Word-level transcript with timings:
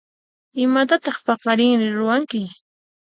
Imatataq 0.63 1.17
paqarinri 1.25 1.87
ruwanki? 1.97 2.41